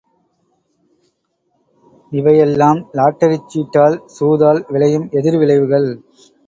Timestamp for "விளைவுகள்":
5.37-5.89